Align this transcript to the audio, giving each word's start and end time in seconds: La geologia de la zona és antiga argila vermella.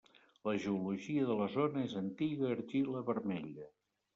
La 0.47 0.53
geologia 0.63 1.27
de 1.27 1.35
la 1.41 1.49
zona 1.57 1.83
és 1.89 1.93
antiga 2.01 2.51
argila 2.55 3.05
vermella. 3.11 3.71